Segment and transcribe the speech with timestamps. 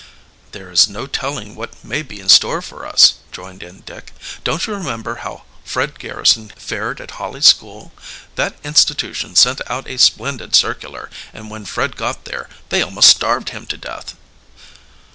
[0.51, 4.11] "There is no telling what may be in store for us," joined in Dick.
[4.43, 7.91] "Don't you remember how Fred Garrison fared at Holly School?
[8.33, 13.49] That institution sent out a splendid circular, and when Fred got there they almost starved
[13.49, 14.15] him to death."